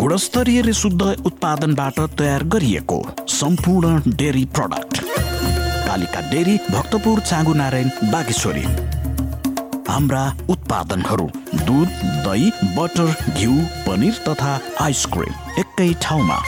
[0.00, 2.98] गुणस्तरीय र शुद्ध उत्पादनबाट तयार गरिएको
[3.38, 5.00] सम्पूर्ण dairy product
[5.86, 8.66] Kalika dairy Bhaktapur Changu Narayan Bageshwari
[9.94, 10.26] हाम्रा
[10.58, 11.30] उत्पादनहरू
[11.72, 11.96] दुध
[12.28, 14.54] दही बटर घिउ पनिर तथा
[14.90, 16.40] आइसक्रिम एकै ठाउँमा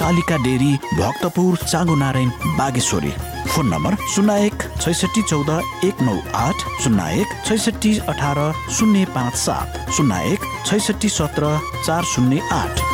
[0.00, 1.58] Kalika dairy Bhaktapur
[2.02, 2.28] Narayan
[2.58, 3.10] Bageshwari
[3.52, 5.50] phone number शून्य एक छैसठी चौध
[5.88, 8.40] एक नौ आठ शून्य एक छैसठी अठार
[8.78, 12.86] शून्य पाँच सात शून्य एक छैसठी सत्र चार शून्य आठ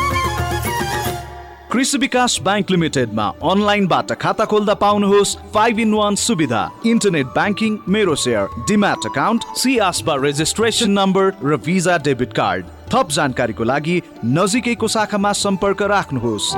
[1.71, 6.61] कृषि विकास ब्याङ्क लिमिटेडमा अनलाइनबाट खाता खोल्दा पाउनुहोस् फाइभ इन वान सुविधा
[6.93, 13.63] इन्टरनेट ब्याङ्किङ मेरो सेयर डिम्याट एकाउन्ट सिआसबा रेजिस्ट्रेसन नम्बर र भिजा डेबिट कार्ड थप जानकारीको
[13.75, 14.01] लागि
[14.39, 16.53] नजिकैको शाखामा सम्पर्क राख्नुहोस्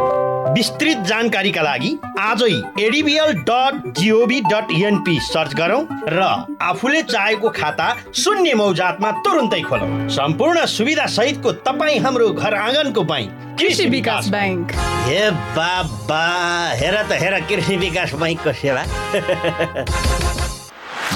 [0.57, 1.89] विस्तृत जानकारीका लागि
[2.19, 2.53] आजै
[2.85, 5.81] ADBL dot GOV dot NP search गरौँ
[6.13, 6.21] र
[6.69, 7.89] आफूले चाहेको खाता
[8.21, 14.73] शून्य मौजातमा तुरुन्तै खोलौँ सम्पूर्ण सुविधा सहितको तपाईँ हाम्रो घर आँगनको बैङ्क कृषि विकास बैङ्क
[15.11, 15.23] हे
[15.59, 16.23] बाबा
[16.81, 18.85] हेर त हेर कृषि विकास बैङ्कको सेवा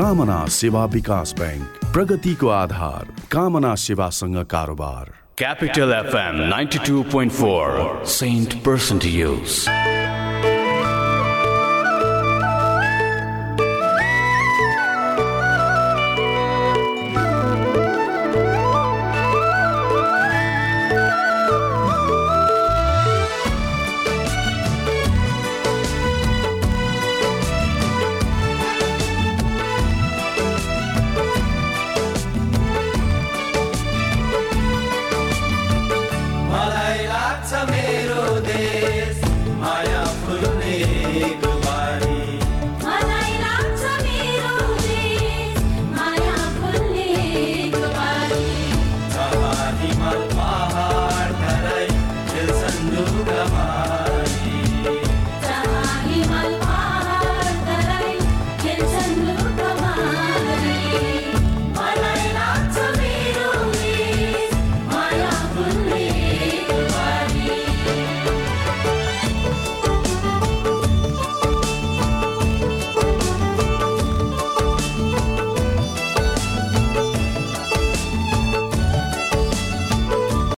[0.00, 5.10] कामना सेवा विकास ब्याङ्क प्रगतिको आधार कामना सेवासँग कारोबार
[5.42, 7.80] Capital FM ninety two point four
[8.20, 10.30] cent percent use